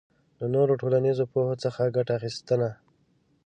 [0.39, 2.69] له نورو ټولنیزو پوهو څخه ګټه اخبستنه